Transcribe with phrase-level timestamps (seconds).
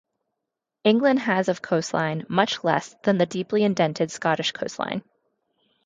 [0.83, 5.03] England has of coastline, much less than the deeply indented Scottish coastline.